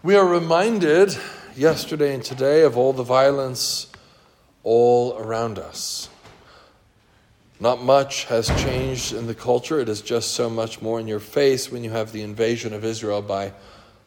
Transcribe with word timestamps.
We 0.00 0.14
are 0.14 0.24
reminded 0.24 1.18
yesterday 1.56 2.14
and 2.14 2.22
today 2.22 2.62
of 2.62 2.76
all 2.76 2.92
the 2.92 3.02
violence 3.02 3.88
all 4.62 5.18
around 5.18 5.58
us. 5.58 6.08
Not 7.58 7.82
much 7.82 8.26
has 8.26 8.46
changed 8.62 9.12
in 9.12 9.26
the 9.26 9.34
culture. 9.34 9.80
It 9.80 9.88
is 9.88 10.00
just 10.00 10.34
so 10.34 10.48
much 10.48 10.80
more 10.80 11.00
in 11.00 11.08
your 11.08 11.18
face 11.18 11.72
when 11.72 11.82
you 11.82 11.90
have 11.90 12.12
the 12.12 12.22
invasion 12.22 12.72
of 12.72 12.84
Israel 12.84 13.22
by 13.22 13.52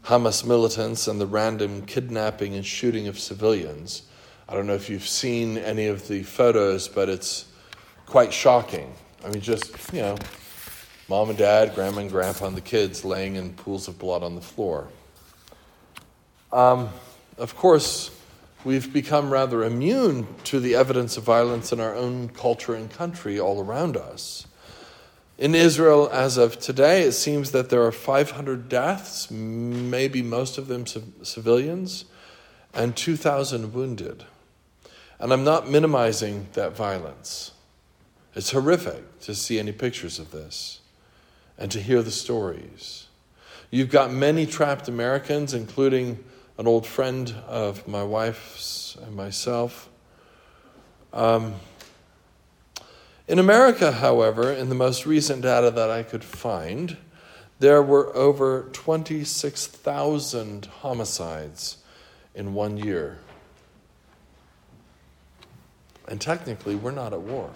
Hamas 0.06 0.46
militants 0.46 1.10
and 1.10 1.20
the 1.20 1.28
random 1.28 1.86
kidnapping 1.86 2.56
and 2.56 2.66
shooting 2.66 3.10
of 3.10 3.20
civilians. 3.20 4.04
I 4.48 4.54
don't 4.54 4.68
know 4.68 4.76
if 4.76 4.90
you've 4.90 5.06
seen 5.06 5.58
any 5.58 5.88
of 5.88 6.08
the 6.08 6.24
photos, 6.24 6.88
but 6.88 7.10
it's 7.10 7.48
quite 8.06 8.32
shocking. 8.32 8.94
I 9.26 9.30
mean, 9.30 9.42
just, 9.42 9.76
you 9.92 10.04
know, 10.04 10.16
mom 11.10 11.28
and 11.28 11.38
dad, 11.38 11.76
grandma 11.76 12.00
and 12.00 12.10
grandpa, 12.10 12.48
and 12.48 12.56
the 12.56 12.62
kids 12.62 13.04
laying 13.04 13.36
in 13.36 13.52
pools 13.56 13.90
of 13.90 14.00
blood 14.00 14.24
on 14.24 14.36
the 14.36 14.42
floor. 14.42 14.88
Um, 16.54 16.90
of 17.38 17.56
course, 17.56 18.12
we've 18.64 18.92
become 18.92 19.30
rather 19.30 19.64
immune 19.64 20.28
to 20.46 20.60
the 20.60 20.76
evidence 20.76 21.18
of 21.18 21.24
violence 21.24 21.72
in 21.72 21.80
our 21.80 21.96
own 21.96 22.30
culture 22.30 22.76
and 22.76 22.90
country 22.90 23.40
all 23.40 23.64
around 23.64 23.96
us. 23.96 24.48
In 25.38 25.56
Israel, 25.56 26.10
as 26.12 26.38
of 26.38 26.60
today, 26.60 27.04
it 27.04 27.14
seems 27.14 27.52
that 27.52 27.70
there 27.70 27.84
are 27.84 27.92
500 27.92 28.70
deaths, 28.70 29.32
maybe 29.32 30.22
most 30.22 30.58
of 30.58 30.68
them 30.68 30.86
civilians, 30.86 32.06
and 32.74 32.96
2,000 32.96 33.74
wounded. 33.74 34.26
And 35.20 35.32
I'm 35.32 35.44
not 35.44 35.70
minimizing 35.70 36.48
that 36.54 36.76
violence. 36.76 37.54
It's 38.36 38.52
horrific 38.52 39.20
to 39.22 39.34
see 39.34 39.58
any 39.58 39.72
pictures 39.72 40.20
of 40.20 40.32
this 40.32 40.80
and 41.58 41.72
to 41.72 41.82
hear 41.82 42.02
the 42.02 42.12
stories. 42.12 43.08
You've 43.72 43.90
got 43.90 44.12
many 44.12 44.46
trapped 44.46 44.88
Americans, 44.88 45.54
including 45.54 46.24
an 46.62 46.68
old 46.68 46.86
friend 46.86 47.34
of 47.48 47.88
my 47.88 48.04
wife's 48.04 48.96
and 49.02 49.16
myself. 49.16 49.90
Um, 51.12 51.56
in 53.28 53.40
America, 53.40 53.92
however, 53.92 54.54
in 54.54 54.70
the 54.70 54.76
most 54.76 55.08
recent 55.08 55.42
data 55.42 55.72
that 55.72 55.90
I 55.90 56.04
could 56.04 56.24
find, 56.24 56.98
there 57.58 57.82
were 57.82 58.16
over 58.16 58.70
26,000 58.74 60.68
homicides 60.68 61.78
in 62.36 62.54
one 62.54 62.78
year. 62.78 63.18
And 66.08 66.22
technically, 66.22 66.76
we're 66.76 66.92
not 66.92 67.12
at 67.12 67.22
war. 67.22 67.50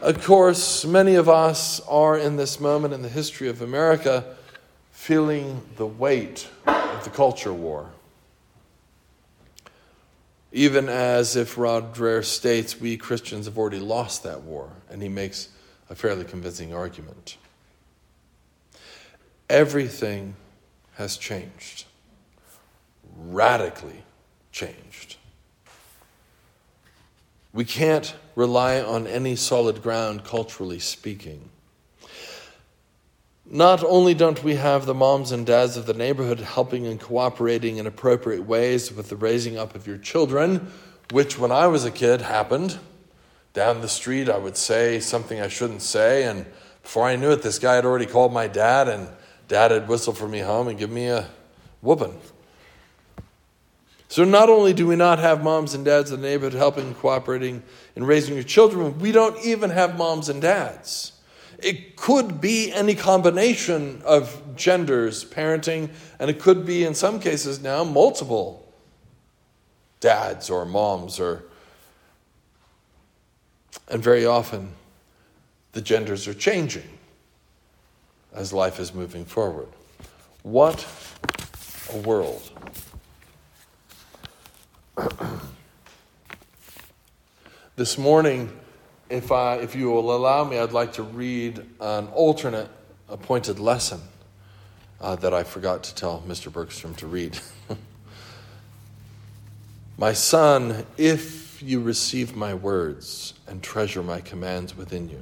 Of 0.00 0.24
course, 0.24 0.84
many 0.84 1.16
of 1.16 1.28
us 1.28 1.80
are 1.88 2.16
in 2.16 2.36
this 2.36 2.60
moment 2.60 2.94
in 2.94 3.02
the 3.02 3.08
history 3.08 3.48
of 3.48 3.60
America 3.60 4.36
feeling 5.08 5.62
the 5.76 5.86
weight 5.86 6.46
of 6.66 7.02
the 7.02 7.08
culture 7.08 7.54
war. 7.54 7.88
Even 10.52 10.86
as 10.86 11.34
if 11.34 11.56
Rod 11.56 11.96
states, 12.26 12.78
we 12.78 12.98
Christians 12.98 13.46
have 13.46 13.56
already 13.56 13.78
lost 13.78 14.22
that 14.24 14.42
war, 14.42 14.68
and 14.90 15.00
he 15.00 15.08
makes 15.08 15.48
a 15.88 15.94
fairly 15.94 16.24
convincing 16.24 16.74
argument. 16.74 17.38
Everything 19.48 20.34
has 20.96 21.16
changed, 21.16 21.86
radically 23.16 24.02
changed. 24.52 25.16
We 27.54 27.64
can't 27.64 28.14
rely 28.36 28.78
on 28.82 29.06
any 29.06 29.36
solid 29.36 29.82
ground, 29.82 30.24
culturally 30.24 30.80
speaking. 30.80 31.48
Not 33.50 33.82
only 33.82 34.12
don't 34.12 34.44
we 34.44 34.56
have 34.56 34.84
the 34.84 34.92
moms 34.92 35.32
and 35.32 35.46
dads 35.46 35.78
of 35.78 35.86
the 35.86 35.94
neighborhood 35.94 36.40
helping 36.40 36.86
and 36.86 37.00
cooperating 37.00 37.78
in 37.78 37.86
appropriate 37.86 38.42
ways 38.42 38.92
with 38.92 39.08
the 39.08 39.16
raising 39.16 39.56
up 39.56 39.74
of 39.74 39.86
your 39.86 39.96
children, 39.96 40.70
which 41.12 41.38
when 41.38 41.50
I 41.50 41.66
was 41.66 41.86
a 41.86 41.90
kid 41.90 42.20
happened. 42.20 42.78
Down 43.54 43.80
the 43.80 43.88
street, 43.88 44.28
I 44.28 44.36
would 44.36 44.58
say 44.58 45.00
something 45.00 45.40
I 45.40 45.48
shouldn't 45.48 45.80
say, 45.80 46.24
and 46.24 46.44
before 46.82 47.06
I 47.06 47.16
knew 47.16 47.30
it, 47.30 47.40
this 47.40 47.58
guy 47.58 47.76
had 47.76 47.86
already 47.86 48.04
called 48.04 48.34
my 48.34 48.48
dad, 48.48 48.86
and 48.86 49.08
dad 49.48 49.70
had 49.70 49.88
whistled 49.88 50.18
for 50.18 50.28
me 50.28 50.40
home 50.40 50.68
and 50.68 50.78
give 50.78 50.90
me 50.90 51.06
a 51.06 51.26
whooping. 51.80 52.20
So 54.08 54.24
not 54.24 54.50
only 54.50 54.74
do 54.74 54.86
we 54.86 54.96
not 54.96 55.18
have 55.20 55.42
moms 55.42 55.72
and 55.72 55.86
dads 55.86 56.12
in 56.12 56.20
the 56.20 56.28
neighborhood 56.28 56.52
helping 56.52 56.88
and 56.88 56.98
cooperating 56.98 57.62
in 57.96 58.04
raising 58.04 58.34
your 58.34 58.44
children, 58.44 58.98
we 58.98 59.10
don't 59.10 59.42
even 59.42 59.70
have 59.70 59.96
moms 59.96 60.28
and 60.28 60.42
dads. 60.42 61.12
It 61.58 61.96
could 61.96 62.40
be 62.40 62.72
any 62.72 62.94
combination 62.94 64.00
of 64.04 64.54
genders 64.54 65.24
parenting, 65.24 65.90
and 66.18 66.30
it 66.30 66.38
could 66.40 66.64
be, 66.64 66.84
in 66.84 66.94
some 66.94 67.18
cases 67.18 67.60
now, 67.60 67.82
multiple 67.82 68.72
dads 70.00 70.50
or 70.50 70.64
moms, 70.64 71.18
or 71.18 71.44
and 73.88 74.02
very 74.02 74.24
often 74.24 74.74
the 75.72 75.80
genders 75.80 76.28
are 76.28 76.34
changing 76.34 76.98
as 78.34 78.52
life 78.52 78.78
is 78.78 78.92
moving 78.94 79.24
forward. 79.24 79.68
What 80.42 80.86
a 81.92 81.98
world! 81.98 82.50
this 87.76 87.96
morning, 87.98 88.52
if, 89.10 89.32
I, 89.32 89.56
if 89.56 89.74
you 89.74 89.90
will 89.90 90.14
allow 90.14 90.44
me, 90.44 90.58
I'd 90.58 90.72
like 90.72 90.94
to 90.94 91.02
read 91.02 91.58
an 91.80 92.08
alternate 92.08 92.68
appointed 93.08 93.58
lesson 93.58 94.00
uh, 95.00 95.16
that 95.16 95.32
I 95.32 95.44
forgot 95.44 95.84
to 95.84 95.94
tell 95.94 96.22
Mr. 96.26 96.52
Bergstrom 96.52 96.94
to 96.96 97.06
read. 97.06 97.38
my 99.98 100.12
son, 100.12 100.86
if 100.96 101.62
you 101.62 101.80
receive 101.80 102.36
my 102.36 102.54
words 102.54 103.34
and 103.46 103.62
treasure 103.62 104.02
my 104.02 104.20
commands 104.20 104.76
within 104.76 105.08
you, 105.08 105.20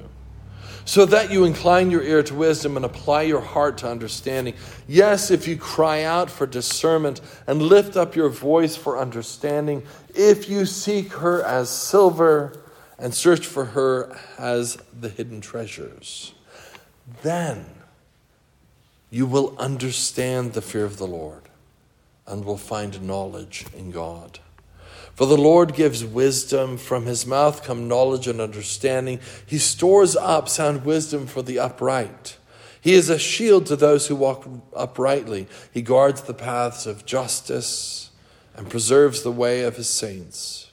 so 0.85 1.05
that 1.05 1.31
you 1.31 1.43
incline 1.43 1.91
your 1.91 2.01
ear 2.01 2.23
to 2.23 2.33
wisdom 2.33 2.77
and 2.77 2.85
apply 2.85 3.23
your 3.23 3.41
heart 3.41 3.77
to 3.79 3.89
understanding. 3.89 4.53
Yes, 4.87 5.31
if 5.31 5.45
you 5.45 5.57
cry 5.57 6.03
out 6.03 6.29
for 6.29 6.47
discernment 6.47 7.19
and 7.45 7.61
lift 7.61 7.97
up 7.97 8.15
your 8.15 8.29
voice 8.29 8.77
for 8.77 8.97
understanding, 8.97 9.83
if 10.15 10.49
you 10.49 10.65
seek 10.65 11.11
her 11.11 11.43
as 11.43 11.69
silver 11.69 12.57
and 12.99 13.13
search 13.13 13.45
for 13.45 13.65
her 13.65 14.17
as 14.37 14.77
the 14.99 15.09
hidden 15.09 15.41
treasures. 15.41 16.33
Then 17.21 17.65
you 19.09 19.25
will 19.25 19.55
understand 19.57 20.53
the 20.53 20.61
fear 20.61 20.85
of 20.85 20.97
the 20.97 21.07
Lord 21.07 21.43
and 22.25 22.43
will 22.43 22.57
find 22.57 23.01
knowledge 23.01 23.65
in 23.75 23.91
God. 23.91 24.39
For 25.15 25.25
the 25.25 25.37
Lord 25.37 25.73
gives 25.73 26.05
wisdom, 26.05 26.77
from 26.77 27.05
his 27.05 27.25
mouth 27.25 27.63
come 27.63 27.87
knowledge 27.87 28.27
and 28.27 28.39
understanding. 28.39 29.19
He 29.45 29.57
stores 29.57 30.15
up 30.15 30.47
sound 30.47 30.85
wisdom 30.85 31.25
for 31.25 31.41
the 31.41 31.57
upright. 31.57 32.37
He 32.79 32.93
is 32.93 33.09
a 33.09 33.17
shield 33.17 33.65
to 33.65 33.75
those 33.75 34.07
who 34.07 34.15
walk 34.15 34.47
uprightly. 34.75 35.47
He 35.73 35.81
guards 35.81 36.21
the 36.21 36.35
paths 36.35 36.85
of 36.85 37.05
justice 37.05 38.11
and 38.55 38.69
preserves 38.69 39.23
the 39.23 39.31
way 39.31 39.63
of 39.63 39.77
his 39.77 39.89
saints. 39.89 40.66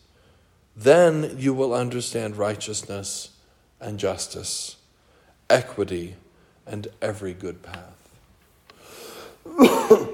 Then 0.76 1.36
you 1.38 1.54
will 1.54 1.72
understand 1.72 2.36
righteousness 2.36 3.30
and 3.80 3.98
justice, 3.98 4.76
equity, 5.48 6.16
and 6.66 6.88
every 7.00 7.32
good 7.34 7.62
path. 7.62 7.94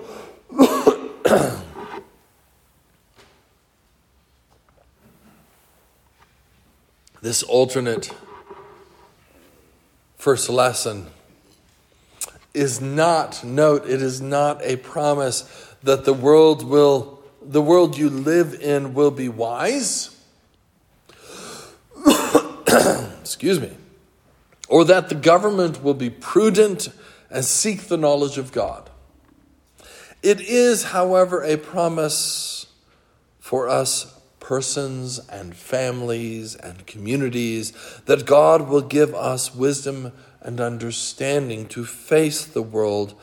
this 7.22 7.43
alternate 7.44 8.10
first 10.16 10.50
lesson 10.50 11.06
is 12.53 12.81
not 12.81 13.44
note 13.44 13.88
it 13.88 14.02
is 14.02 14.20
not 14.20 14.61
a 14.62 14.75
promise 14.76 15.43
that 15.82 16.05
the 16.05 16.12
world 16.12 16.69
will 16.69 17.23
the 17.40 17.62
world 17.62 17.96
you 17.96 18.11
live 18.11 18.52
in 18.55 18.93
will 18.93 19.11
be 19.11 19.29
wise 19.29 20.19
excuse 23.40 23.58
me, 23.58 23.75
or 24.69 24.84
that 24.84 25.08
the 25.08 25.14
government 25.14 25.82
will 25.82 25.94
be 25.94 26.10
prudent 26.10 26.90
and 27.31 27.42
seek 27.42 27.88
the 27.88 27.96
knowledge 27.96 28.37
of 28.37 28.52
God. 28.52 28.90
It 30.22 30.42
is, 30.42 30.84
however, 30.84 31.42
a 31.42 31.56
promise 31.56 32.66
for 33.38 33.66
us 33.66 34.14
persons 34.40 35.20
and 35.31 35.56
families 35.56 36.54
and 36.54 36.87
communities 36.87 37.72
that 38.04 38.26
God 38.26 38.69
will 38.69 38.82
give 38.82 39.14
us 39.14 39.54
wisdom 39.54 40.12
and 40.42 40.60
understanding 40.60 41.66
to 41.69 41.87
face 41.87 42.44
the 42.44 42.60
world 42.60 43.14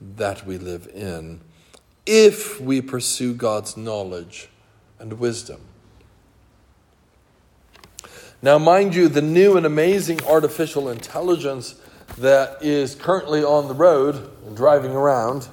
that 0.00 0.46
we 0.46 0.56
live 0.56 0.86
in 0.94 1.40
if 2.06 2.60
we 2.60 2.80
pursue 2.80 3.34
God's 3.34 3.76
knowledge 3.76 4.48
and 5.00 5.14
wisdom. 5.14 5.73
Now, 8.44 8.58
mind 8.58 8.94
you, 8.94 9.08
the 9.08 9.22
new 9.22 9.56
and 9.56 9.64
amazing 9.64 10.22
artificial 10.26 10.90
intelligence 10.90 11.76
that 12.18 12.62
is 12.62 12.94
currently 12.94 13.42
on 13.42 13.68
the 13.68 13.74
road 13.74 14.16
and 14.46 14.54
driving 14.54 14.90
around 14.92 15.48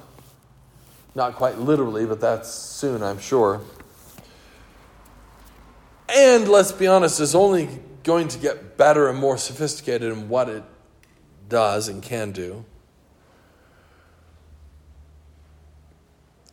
Not 1.14 1.36
quite 1.36 1.58
literally, 1.58 2.04
but 2.04 2.20
that's 2.20 2.52
soon, 2.52 3.02
I'm 3.02 3.18
sure. 3.18 3.62
And 6.06 6.46
let's 6.48 6.70
be 6.70 6.86
honest, 6.86 7.18
is 7.18 7.34
only 7.34 7.80
going 8.02 8.28
to 8.28 8.38
get 8.38 8.76
better 8.76 9.08
and 9.08 9.18
more 9.18 9.38
sophisticated 9.38 10.12
in 10.12 10.28
what 10.28 10.50
it 10.50 10.62
does 11.48 11.88
and 11.88 12.02
can 12.02 12.30
do. 12.30 12.62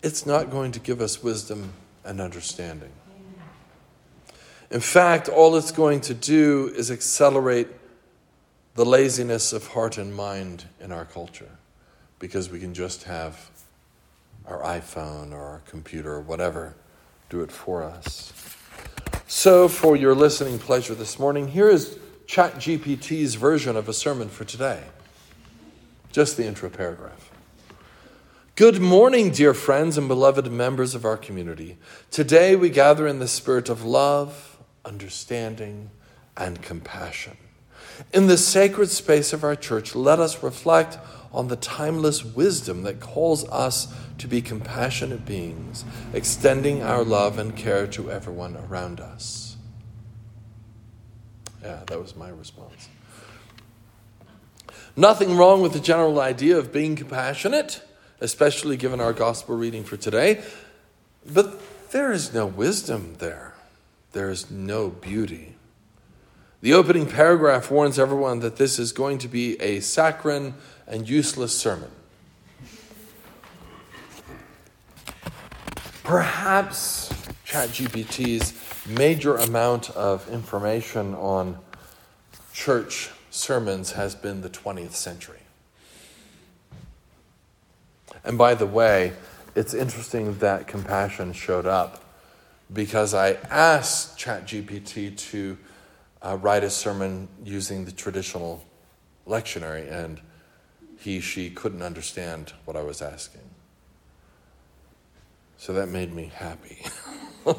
It's 0.02 0.26
not 0.26 0.50
going 0.50 0.72
to 0.72 0.80
give 0.80 1.02
us 1.02 1.22
wisdom 1.22 1.74
and 2.06 2.22
understanding. 2.22 2.92
In 4.72 4.82
fact, 4.82 5.30
all 5.30 5.56
it's 5.56 5.72
going 5.72 6.02
to 6.02 6.14
do 6.14 6.72
is 6.76 6.92
accelerate 6.92 7.68
the 8.76 8.86
laziness 8.86 9.52
of 9.52 9.68
heart 9.68 9.98
and 9.98 10.16
mind 10.16 10.66
in 10.80 10.92
our 10.92 11.06
culture 11.06 11.50
because 12.20 12.50
we 12.50 12.60
can 12.60 12.74
just 12.74 13.04
have 13.04 13.50
our 14.46 14.62
iPhone 14.62 15.32
or 15.32 15.42
our 15.42 15.62
computer 15.68 16.14
or 16.14 16.22
whatever 16.22 16.76
do 17.30 17.42
it 17.42 17.52
for 17.52 17.84
us. 17.84 18.34
So, 19.28 19.68
for 19.68 19.96
your 19.96 20.16
listening 20.16 20.60
pleasure 20.60 20.96
this 20.96 21.20
morning, 21.20 21.50
here 21.50 21.70
is 21.70 21.98
ChatGPT's 22.28 23.36
version 23.36 23.76
of 23.76 23.88
a 23.88 23.94
sermon 23.94 24.30
for 24.30 24.44
today. 24.44 24.84
Just 26.12 26.38
the 26.38 26.46
intro 26.46 26.70
paragraph. 26.70 27.32
Good 28.56 28.82
morning, 28.82 29.30
dear 29.32 29.54
friends 29.54 29.98
and 29.98 30.08
beloved 30.08 30.52
members 30.52 30.94
of 30.94 31.06
our 31.06 31.16
community. 31.16 31.78
Today 32.12 32.56
we 32.56 32.70
gather 32.70 33.08
in 33.08 33.20
the 33.20 33.28
spirit 33.28 33.70
of 33.70 33.86
love, 33.86 34.49
understanding, 34.86 35.90
and 36.38 36.62
compassion. 36.62 37.38
In 38.14 38.28
the 38.28 38.38
sacred 38.38 38.90
space 38.90 39.34
of 39.34 39.44
our 39.44 39.56
church, 39.56 39.96
let 39.96 40.20
us 40.20 40.42
reflect 40.42 40.98
on 41.32 41.48
the 41.48 41.56
timeless 41.56 42.24
wisdom 42.24 42.84
that 42.84 43.00
calls 43.00 43.48
us 43.50 43.94
to 44.18 44.28
be 44.28 44.42
compassionate 44.42 45.26
beings, 45.26 45.86
extending 46.14 46.82
our 46.82 47.04
love 47.04 47.38
and 47.38 47.56
care 47.56 47.88
to 47.88 48.10
everyone 48.12 48.58
around 48.70 49.00
us. 49.00 49.58
Yeah, 51.62 51.82
that 51.88 52.00
was 52.00 52.16
my 52.16 52.30
response. 52.30 52.90
Nothing 54.96 55.38
wrong 55.38 55.62
with 55.62 55.74
the 55.74 55.80
general 55.80 56.20
idea 56.20 56.58
of 56.58 56.74
being 56.74 56.96
compassionate, 56.96 57.82
especially 58.20 58.76
given 58.76 59.00
our 59.00 59.14
gospel 59.14 59.56
reading 59.56 59.84
for 59.84 59.98
today, 59.98 60.44
but 61.26 61.62
there 61.92 62.12
is 62.12 62.34
no 62.34 62.46
wisdom 62.46 63.16
there. 63.20 63.49
There 64.12 64.30
is 64.30 64.50
no 64.50 64.90
beauty. 64.90 65.56
The 66.62 66.74
opening 66.74 67.06
paragraph 67.06 67.72
warns 67.72 67.98
everyone 67.98 68.40
that 68.40 68.58
this 68.58 68.80
is 68.80 68.92
going 68.92 69.20
to 69.20 69.28
be 69.28 69.60
a 69.62 69.80
saccharine 69.80 70.56
and 70.88 71.08
useless 71.08 71.58
sermon. 71.58 71.92
Perhaps 76.04 77.14
ChatGPT's 77.46 78.88
major 78.90 79.38
amount 79.38 79.92
of 79.92 80.28
information 80.30 81.14
on 81.14 81.60
church 82.52 83.12
sermons 83.30 83.92
has 83.92 84.16
been 84.16 84.42
the 84.42 84.50
20th 84.50 84.94
century. 84.94 85.40
And 88.24 88.38
by 88.38 88.56
the 88.56 88.66
way, 88.66 89.14
it's 89.56 89.74
interesting 89.74 90.40
that 90.40 90.68
compassion 90.68 91.32
showed 91.32 91.66
up 91.66 92.04
because 92.72 93.14
I 93.14 93.34
asked 93.50 94.18
ChatGPT 94.20 95.18
to 95.32 95.58
uh, 96.22 96.38
write 96.38 96.64
a 96.64 96.70
sermon 96.70 97.28
using 97.44 97.86
the 97.86 97.92
traditional 97.92 98.64
lectionary, 99.28 99.92
and 99.92 100.22
he, 101.00 101.20
she 101.20 101.50
couldn't 101.50 101.82
understand 101.82 102.54
what 102.66 102.76
I 102.76 102.82
was 102.84 103.02
asking. 103.02 103.42
So 105.58 105.74
that 105.74 105.90
made 105.90 106.14
me 106.14 106.32
happy. 106.34 106.86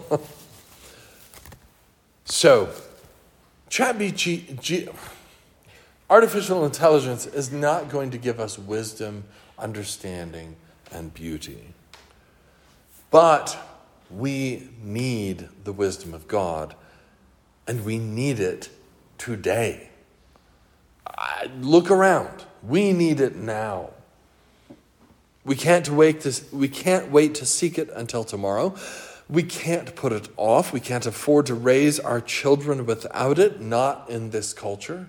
so, 2.25 2.71
ChatGPT, 3.69 4.95
artificial 6.09 6.65
intelligence 6.65 7.27
is 7.27 7.53
not 7.53 7.89
going 7.89 8.11
to 8.11 8.19
give 8.19 8.41
us 8.41 8.59
wisdom, 8.59 9.25
understanding, 9.59 10.57
and 10.93 11.13
beauty. 11.13 11.75
But 13.11 13.59
we 14.11 14.69
need 14.83 15.49
the 15.65 15.73
wisdom 15.73 16.15
of 16.15 16.27
God, 16.27 16.75
and 17.67 17.85
we 17.85 17.99
need 17.99 18.41
it 18.41 18.69
today. 19.19 19.91
I, 21.07 21.51
look 21.61 21.91
around. 21.91 22.45
We 22.63 22.93
need 22.93 23.21
it 23.21 23.37
now. 23.37 23.91
We 25.45 25.57
can't 25.57 25.89
wait 25.89 26.21
to, 26.23 26.43
we 26.53 26.69
can't 26.69 27.11
wait 27.11 27.35
to 27.37 27.47
seek 27.47 27.79
it 27.79 27.91
until 27.95 28.25
tomorrow. 28.25 28.75
We 29.29 29.43
can't 29.43 29.95
put 29.95 30.13
it 30.13 30.29
off. 30.37 30.73
We 30.73 30.81
can't 30.81 31.07
afford 31.07 31.47
to 31.47 31.55
raise 31.55 32.01
our 32.01 32.21
children 32.21 32.85
without 32.85 33.39
it, 33.39 33.61
not 33.61 34.11
in 34.11 34.31
this 34.31 34.53
culture. 34.53 35.07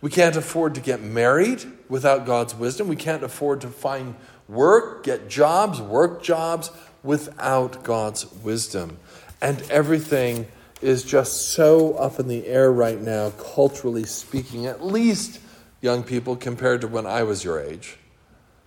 We 0.00 0.10
can't 0.10 0.36
afford 0.36 0.74
to 0.76 0.80
get 0.80 1.02
married 1.02 1.64
without 1.88 2.26
God's 2.26 2.54
wisdom. 2.54 2.88
We 2.88 2.96
can't 2.96 3.22
afford 3.22 3.60
to 3.62 3.68
find 3.68 4.14
work, 4.48 5.02
get 5.04 5.28
jobs, 5.28 5.80
work 5.80 6.22
jobs 6.22 6.70
without 7.06 7.84
God's 7.84 8.30
wisdom. 8.42 8.98
And 9.40 9.62
everything 9.70 10.46
is 10.82 11.04
just 11.04 11.52
so 11.52 11.94
up 11.94 12.20
in 12.20 12.28
the 12.28 12.46
air 12.46 12.70
right 12.70 13.00
now, 13.00 13.30
culturally 13.30 14.04
speaking, 14.04 14.66
at 14.66 14.84
least 14.84 15.40
young 15.80 16.02
people 16.02 16.36
compared 16.36 16.82
to 16.82 16.88
when 16.88 17.06
I 17.06 17.22
was 17.22 17.44
your 17.44 17.60
age. 17.60 17.96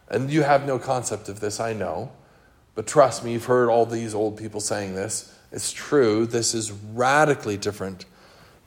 And 0.08 0.32
you 0.32 0.42
have 0.42 0.66
no 0.66 0.80
concept 0.80 1.30
of 1.30 1.40
this, 1.40 1.60
I 1.60 1.74
know. 1.74 2.12
But 2.74 2.88
trust 2.88 3.24
me, 3.24 3.34
you've 3.34 3.46
heard 3.46 3.70
all 3.70 3.86
these 3.86 4.16
old 4.16 4.38
people 4.38 4.60
saying 4.60 4.96
this. 4.96 5.36
It's 5.52 5.72
true. 5.72 6.26
This 6.26 6.54
is 6.54 6.72
radically 6.72 7.58
different 7.58 8.06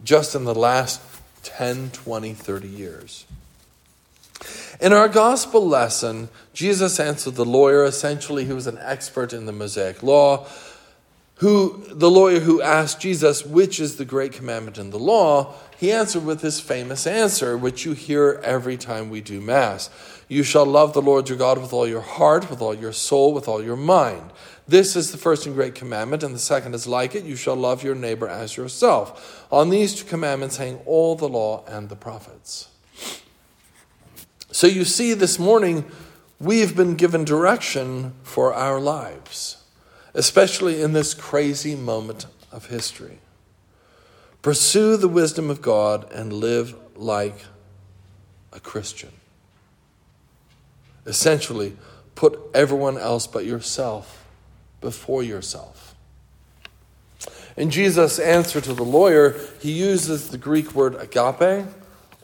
just 0.05 0.35
in 0.35 0.45
the 0.45 0.55
last 0.55 1.01
10, 1.45 1.91
20, 1.91 2.35
30 2.35 2.69
years. 2.69 3.25
In 4.81 4.93
our 4.93 5.09
gospel 5.09 5.67
lesson, 5.67 6.29
Jesus 6.53 6.99
answered 6.99 7.35
the 7.35 7.45
lawyer. 7.45 7.85
Essentially, 7.85 8.45
he 8.45 8.53
was 8.53 8.67
an 8.67 8.79
expert 8.79 9.33
in 9.33 9.47
the 9.47 9.53
Mosaic 9.53 10.03
law. 10.03 10.47
Who, 11.37 11.85
the 11.89 12.11
lawyer 12.11 12.41
who 12.41 12.63
asked 12.63 13.01
Jesus, 13.01 13.45
which 13.45 13.81
is 13.81 13.97
the 13.97 14.05
great 14.05 14.33
commandment 14.33 14.79
in 14.79 14.91
the 14.91 14.99
law, 14.99 15.55
he 15.77 15.91
answered 15.91 16.25
with 16.25 16.41
his 16.41 16.61
famous 16.61 17.05
answer, 17.07 17.59
which 17.59 17.85
you 17.85 17.95
hear 17.95 18.41
every 18.45 18.77
time 18.77 19.11
we 19.11 19.21
do 19.21 19.41
Mass. 19.41 19.91
You 20.29 20.45
shall 20.45 20.65
love 20.65 20.93
the 20.93 21.03
Lord 21.03 21.29
your 21.29 21.39
God 21.39 21.59
with 21.59 21.73
all 21.73 21.87
your 21.89 22.01
heart, 22.01 22.49
with 22.49 22.63
all 22.63 22.75
your 22.75 22.93
soul, 22.93 23.35
with 23.35 23.49
all 23.49 23.63
your 23.63 23.77
mind. 23.77 24.31
This 24.69 24.95
is 24.95 25.11
the 25.11 25.19
first 25.19 25.45
and 25.45 25.55
great 25.55 25.75
commandment, 25.75 26.23
and 26.23 26.35
the 26.35 26.39
second 26.39 26.75
is 26.75 26.87
like 26.87 27.15
it 27.15 27.25
you 27.25 27.37
shall 27.37 27.57
love 27.57 27.83
your 27.83 27.97
neighbor 27.97 28.29
as 28.29 28.57
yourself. 28.57 29.47
On 29.51 29.69
these 29.69 29.97
two 29.97 30.05
commandments 30.05 30.59
hang 30.59 30.79
all 30.87 31.17
the 31.17 31.29
law 31.29 31.65
and 31.67 31.89
the 31.89 31.97
prophets. 31.97 32.69
So 34.53 34.67
you 34.67 34.85
see, 34.85 35.15
this 35.15 35.39
morning 35.39 35.87
we've 36.39 36.77
been 36.77 36.95
given 36.95 37.25
direction 37.25 38.13
for 38.23 38.53
our 38.53 38.79
lives, 38.79 39.65
especially 40.13 40.83
in 40.83 40.93
this 40.93 41.15
crazy 41.15 41.75
moment 41.75 42.27
of 42.53 42.67
history. 42.67 43.21
Pursue 44.43 44.99
the 44.99 45.09
wisdom 45.09 45.49
of 45.49 45.63
God 45.63 46.13
and 46.13 46.35
live 46.35 46.75
like 46.95 47.47
a 48.53 48.61
Christian. 48.61 49.13
Essentially, 51.07 51.75
put 52.15 52.39
everyone 52.53 52.99
else 52.99 53.27
but 53.27 53.47
yourself 53.47 54.23
before 54.83 55.23
yourself. 55.23 55.95
In 57.57 57.71
Jesus' 57.71 58.19
answer 58.19 58.61
to 58.61 58.75
the 58.75 58.85
lawyer, 58.85 59.35
he 59.61 59.73
uses 59.73 60.29
the 60.29 60.39
Greek 60.39 60.75
word 60.75 60.95
agape, 60.97 61.67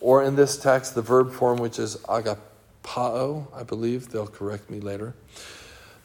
or 0.00 0.22
in 0.22 0.36
this 0.36 0.56
text, 0.56 0.94
the 0.94 1.02
verb 1.02 1.32
form, 1.32 1.58
which 1.58 1.78
is 1.78 1.96
agapao, 2.08 3.46
I 3.54 3.62
believe. 3.62 4.10
They'll 4.10 4.26
correct 4.26 4.70
me 4.70 4.80
later. 4.80 5.14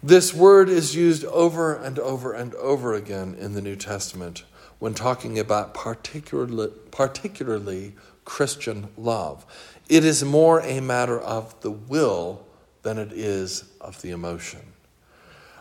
This 0.01 0.33
word 0.33 0.67
is 0.67 0.95
used 0.95 1.23
over 1.25 1.73
and 1.75 1.97
over 1.97 2.33
and 2.33 2.53
over 2.55 2.93
again 2.93 3.35
in 3.39 3.53
the 3.53 3.62
New 3.62 3.75
Testament 3.75 4.43
when 4.79 4.93
talking 4.93 5.39
about 5.39 5.73
particularly, 5.73 6.71
particularly 6.91 7.93
Christian 8.25 8.89
love. 8.97 9.45
It 9.88 10.03
is 10.03 10.23
more 10.23 10.59
a 10.62 10.81
matter 10.81 11.19
of 11.19 11.59
the 11.62 11.71
will 11.71 12.45
than 12.81 12.97
it 12.97 13.13
is 13.13 13.63
of 13.79 14.01
the 14.01 14.12
emotion. 14.12 14.59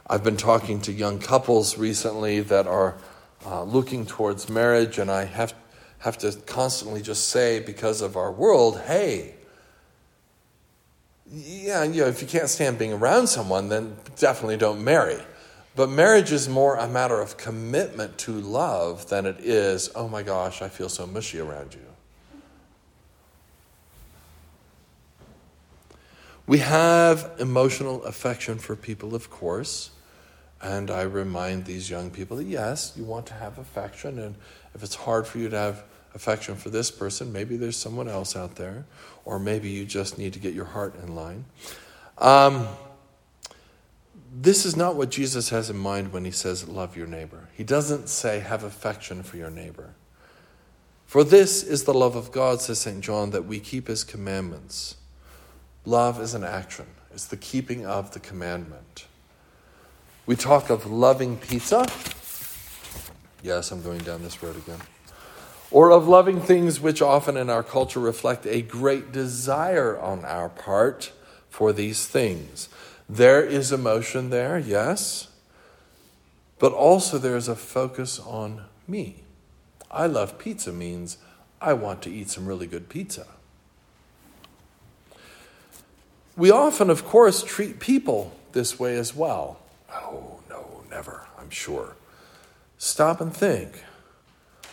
I've 0.08 0.24
been 0.24 0.36
talking 0.36 0.80
to 0.82 0.92
young 0.92 1.20
couples 1.20 1.78
recently 1.78 2.40
that 2.40 2.66
are 2.66 2.96
uh, 3.46 3.62
looking 3.62 4.06
towards 4.06 4.48
marriage, 4.48 4.98
and 4.98 5.10
I 5.10 5.24
have, 5.24 5.54
have 6.02 6.18
to 6.18 6.32
constantly 6.47 7.00
just 7.00 7.28
say, 7.28 7.61
because 7.61 8.02
of 8.02 8.16
our 8.16 8.32
world, 8.32 8.80
hey, 8.87 9.35
yeah, 11.30 11.85
you 11.85 12.02
know, 12.02 12.09
if 12.09 12.21
you 12.21 12.26
can't 12.26 12.49
stand 12.49 12.76
being 12.76 12.92
around 12.92 13.28
someone, 13.28 13.68
then 13.68 13.97
definitely 14.16 14.56
don't 14.56 14.82
marry. 14.82 15.18
But 15.76 15.88
marriage 15.88 16.32
is 16.32 16.49
more 16.49 16.76
a 16.76 16.88
matter 16.88 17.21
of 17.21 17.37
commitment 17.37 18.18
to 18.18 18.32
love 18.32 19.09
than 19.09 19.26
it 19.26 19.38
is, 19.40 19.90
oh 19.94 20.09
my 20.09 20.23
gosh, 20.23 20.61
I 20.61 20.68
feel 20.68 20.88
so 20.88 21.06
mushy 21.06 21.38
around 21.38 21.73
you. 21.73 21.80
We 26.49 26.59
have 26.59 27.30
emotional 27.38 28.02
affection 28.04 28.59
for 28.59 28.75
people, 28.75 29.14
of 29.14 29.30
course. 29.30 29.90
And 30.62 30.90
I 30.90 31.02
remind 31.02 31.64
these 31.64 31.90
young 31.90 32.11
people 32.11 32.37
that 32.37 32.47
yes, 32.47 32.92
you 32.97 33.04
want 33.04 33.26
to 33.26 33.35
have 33.35 33.59
affection. 33.59 34.19
And 34.19 34.37
if 34.75 34.83
it's 34.83 34.95
hard 34.95 35.26
for 35.26 35.38
you 35.38 35.49
to 35.49 35.57
have 35.57 35.85
affection 36.14 36.54
for 36.54 36.71
this 36.71 36.90
person, 36.90 37.33
maybe 37.33 37.57
there's 37.57 37.76
someone 37.76 38.09
else 38.09 38.37
out 38.37 38.54
there. 38.54 38.85
Or 39.25 39.38
maybe 39.38 39.69
you 39.69 39.85
just 39.85 40.19
need 40.19 40.33
to 40.35 40.38
get 40.38 40.54
your 40.54 40.66
heart 40.66 40.95
in 41.02 41.14
line. 41.14 41.45
Um, 42.19 42.69
this 44.35 44.64
is 44.64 44.76
not 44.76 44.95
what 44.95 45.11
Jesus 45.11 45.50
has 45.50 45.69
in 45.69 45.76
mind 45.76 46.12
when 46.12 46.25
he 46.25 46.31
says, 46.31 46.66
Love 46.69 46.97
your 46.97 47.07
neighbor. 47.07 47.49
He 47.54 47.64
doesn't 47.64 48.09
say, 48.09 48.38
Have 48.38 48.62
affection 48.62 49.23
for 49.23 49.37
your 49.37 49.50
neighbor. 49.50 49.95
For 51.07 51.25
this 51.25 51.62
is 51.62 51.85
the 51.85 51.92
love 51.92 52.16
of 52.16 52.33
God, 52.33 52.62
says 52.62 52.78
St. 52.78 53.02
John, 53.02 53.31
that 53.33 53.45
we 53.45 53.61
keep 53.61 53.88
his 53.88 54.02
commandments. 54.02 54.97
Love 55.85 56.19
is 56.21 56.33
an 56.33 56.45
action, 56.45 56.87
it's 57.12 57.26
the 57.26 57.37
keeping 57.37 57.85
of 57.85 58.12
the 58.12 58.21
commandment. 58.21 59.07
We 60.25 60.37
talk 60.37 60.71
of 60.71 60.87
loving 60.87 61.37
pizza. 61.37 61.85
Yes, 63.43 63.73
I'm 63.73 63.83
going 63.83 63.99
down 63.99 64.23
this 64.23 64.41
road 64.43 64.57
again. 64.57 64.79
Or 65.73 65.91
of 65.91 66.07
loving 66.07 66.41
things 66.41 66.81
which 66.81 67.02
often 67.02 67.37
in 67.37 67.50
our 67.50 67.62
culture 67.62 67.99
reflect 67.99 68.47
a 68.47 68.62
great 68.62 69.11
desire 69.11 69.99
on 69.99 70.25
our 70.25 70.49
part 70.49 71.12
for 71.50 71.73
these 71.73 72.07
things. 72.07 72.69
There 73.09 73.43
is 73.43 73.73
emotion 73.73 74.31
there, 74.31 74.59
yes, 74.59 75.29
but 76.59 76.73
also 76.73 77.19
there's 77.19 77.49
a 77.49 77.57
focus 77.57 78.21
on 78.21 78.67
me. 78.87 79.25
I 79.91 80.07
love 80.07 80.38
pizza 80.38 80.73
means 80.73 81.19
I 81.61 81.73
want 81.73 82.00
to 82.02 82.11
eat 82.11 82.31
some 82.31 82.47
really 82.47 82.67
good 82.67 82.88
pizza. 82.88 83.26
We 86.37 86.50
often, 86.50 86.91
of 86.91 87.05
course, 87.05 87.43
treat 87.43 87.81
people 87.81 88.35
this 88.52 88.79
way 88.79 88.97
as 88.97 89.14
well. 89.14 89.59
Oh, 89.93 90.41
no, 90.49 90.83
never, 90.91 91.26
I'm 91.38 91.41
sure. 91.52 91.97
Stop 92.78 93.21
and 93.21 93.35
think. 93.35 93.85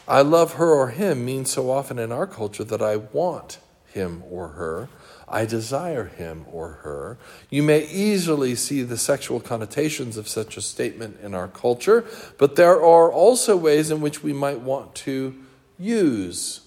I 0.07 0.21
love 0.21 0.53
her 0.53 0.71
or 0.71 0.89
him 0.89 1.24
means 1.24 1.51
so 1.51 1.69
often 1.69 2.00
in 2.00 2.12
our 2.12 2.25
culture 2.25 2.63
that 2.63 2.81
I 2.81 2.95
want 2.95 3.59
him 3.86 4.24
or 4.29 4.50
her. 4.50 4.89
I 5.27 5.45
desire 5.45 6.05
him 6.05 6.45
or 6.51 6.79
her. 6.83 7.17
You 7.51 7.62
may 7.62 7.86
easily 7.86 8.55
see 8.55 8.81
the 8.81 8.98
sexual 8.98 9.39
connotations 9.39 10.17
of 10.17 10.27
such 10.27 10.57
a 10.57 10.62
statement 10.62 11.19
in 11.21 11.36
our 11.36 11.48
culture, 11.48 12.05
but 12.39 12.55
there 12.55 12.83
are 12.83 13.12
also 13.12 13.55
ways 13.55 13.91
in 13.91 14.01
which 14.01 14.24
we 14.24 14.33
might 14.33 14.62
want 14.62 14.95
to 14.95 15.36
use 15.77 16.62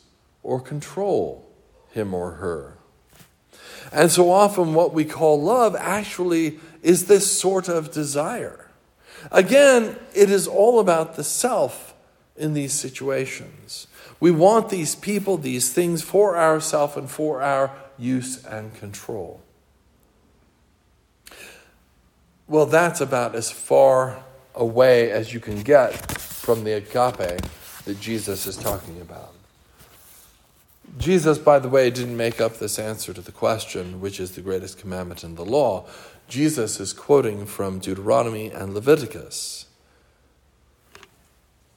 or 0.44 0.60
control 0.60 1.48
him 1.90 2.14
or 2.14 2.32
her. 2.32 2.74
And 3.92 4.10
so 4.10 4.30
often, 4.30 4.74
what 4.74 4.94
we 4.94 5.04
call 5.04 5.42
love 5.42 5.74
actually 5.76 6.60
is 6.82 7.06
this 7.06 7.30
sort 7.30 7.68
of 7.68 7.90
desire. 7.90 8.61
Again, 9.30 9.96
it 10.14 10.30
is 10.30 10.48
all 10.48 10.80
about 10.80 11.16
the 11.16 11.24
self 11.24 11.94
in 12.36 12.54
these 12.54 12.72
situations. 12.72 13.86
We 14.20 14.30
want 14.30 14.68
these 14.68 14.94
people, 14.94 15.36
these 15.36 15.72
things 15.72 16.02
for 16.02 16.36
ourselves 16.36 16.96
and 16.96 17.10
for 17.10 17.42
our 17.42 17.70
use 17.98 18.44
and 18.44 18.74
control. 18.74 19.40
Well, 22.48 22.66
that's 22.66 23.00
about 23.00 23.34
as 23.34 23.50
far 23.50 24.22
away 24.54 25.10
as 25.10 25.32
you 25.32 25.40
can 25.40 25.62
get 25.62 26.20
from 26.20 26.64
the 26.64 26.72
agape 26.72 27.40
that 27.84 28.00
Jesus 28.00 28.46
is 28.46 28.56
talking 28.56 29.00
about. 29.00 29.34
Jesus, 30.98 31.38
by 31.38 31.58
the 31.58 31.70
way, 31.70 31.90
didn't 31.90 32.16
make 32.16 32.40
up 32.40 32.58
this 32.58 32.78
answer 32.78 33.14
to 33.14 33.22
the 33.22 33.32
question, 33.32 34.00
which 34.00 34.20
is 34.20 34.32
the 34.32 34.42
greatest 34.42 34.78
commandment 34.78 35.24
in 35.24 35.36
the 35.36 35.44
law. 35.44 35.86
Jesus 36.28 36.80
is 36.80 36.92
quoting 36.92 37.46
from 37.46 37.78
Deuteronomy 37.78 38.50
and 38.50 38.74
Leviticus. 38.74 39.66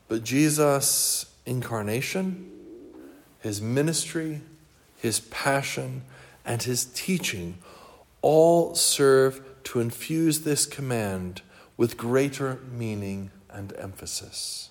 But 0.07 0.23
Jesus' 0.23 1.27
incarnation, 1.45 2.51
his 3.39 3.61
ministry, 3.61 4.41
his 4.97 5.21
passion, 5.21 6.03
and 6.45 6.61
his 6.63 6.85
teaching 6.85 7.57
all 8.21 8.75
serve 8.75 9.41
to 9.63 9.79
infuse 9.79 10.41
this 10.41 10.65
command 10.65 11.41
with 11.77 11.97
greater 11.97 12.59
meaning 12.71 13.31
and 13.49 13.73
emphasis. 13.77 14.69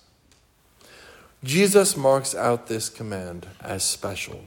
Jesus 1.45 1.95
marks 1.95 2.33
out 2.33 2.65
this 2.65 2.89
command 2.89 3.45
as 3.61 3.83
special. 3.83 4.45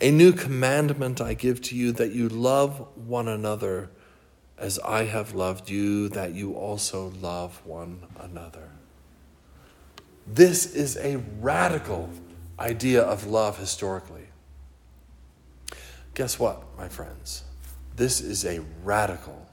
A 0.00 0.10
new 0.10 0.32
commandment 0.32 1.20
I 1.20 1.34
give 1.34 1.62
to 1.62 1.76
you 1.76 1.92
that 1.92 2.10
you 2.10 2.28
love 2.28 2.84
one 2.96 3.28
another 3.28 3.90
as 4.58 4.80
I 4.80 5.04
have 5.04 5.36
loved 5.36 5.70
you, 5.70 6.08
that 6.08 6.34
you 6.34 6.54
also 6.54 7.12
love 7.20 7.64
one 7.64 8.02
another. 8.18 8.70
This 10.26 10.74
is 10.74 10.96
a 10.96 11.22
radical 11.40 12.10
idea 12.58 13.02
of 13.02 13.24
love 13.24 13.56
historically. 13.56 14.26
Guess 16.14 16.40
what, 16.40 16.64
my 16.76 16.88
friends? 16.88 17.44
This 17.94 18.20
is 18.20 18.44
a 18.44 18.62
radical 18.82 19.46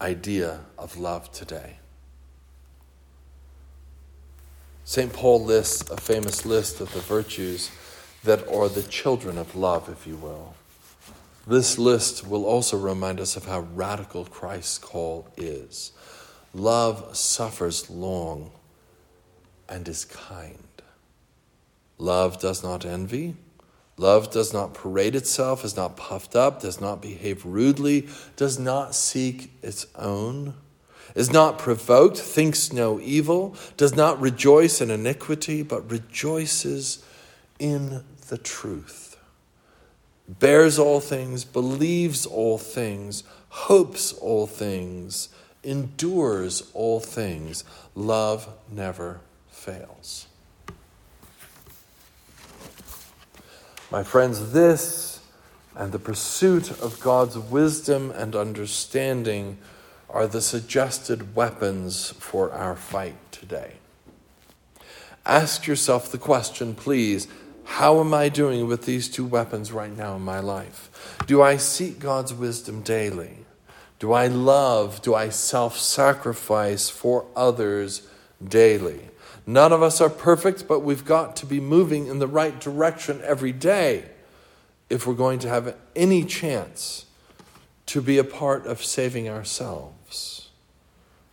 idea 0.00 0.58
of 0.76 0.96
love 0.96 1.30
today. 1.30 1.78
St. 4.86 5.12
Paul 5.12 5.42
lists 5.42 5.88
a 5.90 5.96
famous 5.96 6.44
list 6.44 6.80
of 6.80 6.92
the 6.92 7.00
virtues 7.00 7.70
that 8.22 8.46
are 8.48 8.68
the 8.68 8.82
children 8.82 9.38
of 9.38 9.56
love, 9.56 9.88
if 9.88 10.06
you 10.06 10.16
will. 10.16 10.54
This 11.46 11.78
list 11.78 12.26
will 12.26 12.44
also 12.44 12.76
remind 12.76 13.18
us 13.18 13.36
of 13.36 13.46
how 13.46 13.60
radical 13.60 14.26
Christ's 14.26 14.78
call 14.78 15.28
is. 15.36 15.92
Love 16.52 17.16
suffers 17.16 17.88
long 17.88 18.50
and 19.68 19.88
is 19.88 20.04
kind. 20.04 20.58
Love 21.98 22.38
does 22.38 22.62
not 22.62 22.84
envy. 22.84 23.36
Love 23.96 24.30
does 24.30 24.52
not 24.52 24.74
parade 24.74 25.14
itself, 25.14 25.64
is 25.64 25.76
not 25.76 25.96
puffed 25.96 26.34
up, 26.34 26.60
does 26.60 26.80
not 26.80 27.00
behave 27.00 27.44
rudely, 27.46 28.08
does 28.36 28.58
not 28.58 28.94
seek 28.94 29.52
its 29.62 29.86
own, 29.94 30.54
is 31.14 31.32
not 31.32 31.58
provoked, 31.58 32.18
thinks 32.18 32.72
no 32.72 33.00
evil, 33.00 33.56
does 33.76 33.94
not 33.94 34.20
rejoice 34.20 34.80
in 34.80 34.90
iniquity, 34.90 35.62
but 35.62 35.90
rejoices 35.90 37.04
in 37.58 38.04
the 38.28 38.38
truth, 38.38 39.16
bears 40.28 40.78
all 40.78 41.00
things, 41.00 41.44
believes 41.44 42.26
all 42.26 42.58
things, 42.58 43.22
hopes 43.48 44.12
all 44.14 44.46
things, 44.46 45.28
endures 45.62 46.70
all 46.74 47.00
things. 47.00 47.64
Love 47.94 48.48
never 48.70 49.20
fails. 49.50 50.26
My 53.90 54.02
friends, 54.02 54.52
this 54.52 55.20
and 55.76 55.92
the 55.92 55.98
pursuit 55.98 56.70
of 56.80 57.00
God's 57.00 57.38
wisdom 57.38 58.10
and 58.10 58.34
understanding 58.34 59.58
are 60.14 60.28
the 60.28 60.40
suggested 60.40 61.34
weapons 61.34 62.10
for 62.12 62.52
our 62.52 62.76
fight 62.76 63.16
today. 63.32 63.74
Ask 65.26 65.66
yourself 65.66 66.10
the 66.10 66.18
question, 66.18 66.74
please 66.74 67.26
how 67.64 67.98
am 68.00 68.14
I 68.14 68.28
doing 68.28 68.66
with 68.66 68.84
these 68.84 69.08
two 69.08 69.24
weapons 69.24 69.72
right 69.72 69.94
now 69.94 70.16
in 70.16 70.22
my 70.22 70.38
life? 70.38 71.16
Do 71.26 71.42
I 71.42 71.56
seek 71.56 71.98
God's 71.98 72.32
wisdom 72.32 72.82
daily? 72.82 73.38
Do 73.98 74.12
I 74.12 74.28
love? 74.28 75.02
Do 75.02 75.14
I 75.14 75.30
self 75.30 75.78
sacrifice 75.78 76.90
for 76.90 77.26
others 77.34 78.06
daily? 78.46 79.08
None 79.46 79.72
of 79.72 79.82
us 79.82 80.00
are 80.00 80.10
perfect, 80.10 80.68
but 80.68 80.80
we've 80.80 81.04
got 81.04 81.36
to 81.36 81.46
be 81.46 81.58
moving 81.58 82.06
in 82.06 82.18
the 82.18 82.28
right 82.28 82.58
direction 82.60 83.20
every 83.24 83.52
day 83.52 84.04
if 84.88 85.06
we're 85.06 85.14
going 85.14 85.38
to 85.40 85.48
have 85.48 85.74
any 85.96 86.24
chance 86.24 87.06
to 87.86 88.00
be 88.00 88.18
a 88.18 88.24
part 88.24 88.66
of 88.66 88.84
saving 88.84 89.28
ourselves, 90.14 90.48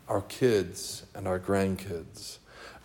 our 0.08 0.22
kids 0.22 1.04
and 1.16 1.28
our 1.28 1.40
grandkids, 1.40 2.38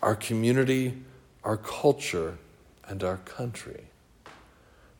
our 0.02 0.14
community, 0.14 0.94
our 1.42 1.56
culture, 1.56 2.38
and 2.86 3.02
our 3.02 3.16
country. 3.18 3.84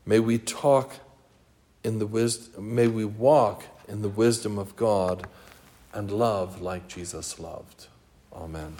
May 0.05 0.19
we 0.19 0.39
talk 0.39 0.95
in 1.85 1.99
the 1.99 2.07
wisdom, 2.07 2.75
may 2.75 2.89
we 2.89 3.05
walk 3.05 3.65
in 3.89 4.03
the 4.03 4.09
wisdom 4.09 4.59
of 4.59 4.75
God 4.75 5.27
and 5.93 6.11
love 6.11 6.61
like 6.61 6.89
Jesus 6.89 7.39
loved. 7.39 7.87
Amen. 8.33 8.77